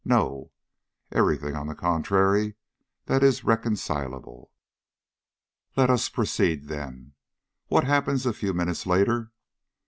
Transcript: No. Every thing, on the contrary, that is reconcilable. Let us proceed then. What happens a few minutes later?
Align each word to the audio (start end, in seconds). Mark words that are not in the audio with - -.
No. 0.03 0.49
Every 1.11 1.37
thing, 1.37 1.55
on 1.55 1.67
the 1.67 1.75
contrary, 1.75 2.55
that 3.05 3.21
is 3.21 3.43
reconcilable. 3.43 4.49
Let 5.75 5.91
us 5.91 6.09
proceed 6.09 6.69
then. 6.69 7.13
What 7.67 7.83
happens 7.83 8.25
a 8.25 8.33
few 8.33 8.51
minutes 8.51 8.87
later? 8.87 9.31